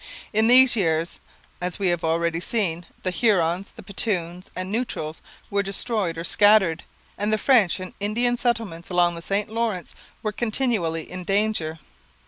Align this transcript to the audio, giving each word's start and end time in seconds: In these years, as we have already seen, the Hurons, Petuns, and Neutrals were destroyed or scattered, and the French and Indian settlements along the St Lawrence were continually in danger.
In 0.33 0.47
these 0.47 0.75
years, 0.75 1.19
as 1.61 1.77
we 1.77 1.89
have 1.89 2.03
already 2.03 2.39
seen, 2.39 2.87
the 3.03 3.11
Hurons, 3.11 3.71
Petuns, 3.79 4.49
and 4.55 4.71
Neutrals 4.71 5.21
were 5.51 5.61
destroyed 5.61 6.17
or 6.17 6.23
scattered, 6.23 6.83
and 7.19 7.31
the 7.31 7.37
French 7.37 7.79
and 7.79 7.93
Indian 7.99 8.35
settlements 8.35 8.89
along 8.89 9.13
the 9.13 9.21
St 9.21 9.47
Lawrence 9.51 9.93
were 10.23 10.31
continually 10.31 11.03
in 11.03 11.23
danger. 11.23 11.77